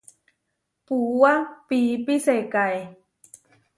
[0.85, 1.33] Puúa
[1.67, 2.79] piípi sekáe.